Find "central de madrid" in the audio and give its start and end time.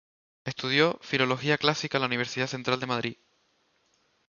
2.47-3.17